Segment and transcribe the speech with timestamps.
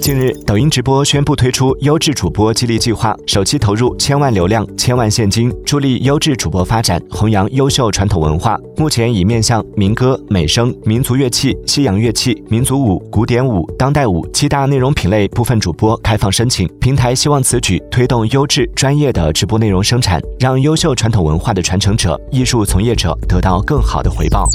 [0.00, 16.66] 近日抖音直播宣布推出优质主播激励计划首期投入千万流量千万现金助力优质主播发展弘扬优秀传统文化目前已面向民歌美声民族乐器西洋乐器民族舞古典舞当代舞七大内容品类部分主播开放申请。
[16.80, 24.48] 平台希望此举推动优质专业的直播内容生产让优秀传统文化的传承者艺术从业者得到更好的回报。